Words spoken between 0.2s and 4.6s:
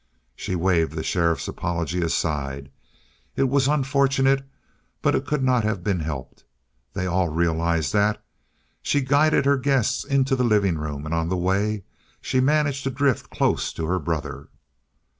She waved the sheriff's apology aside. It was unfortunate,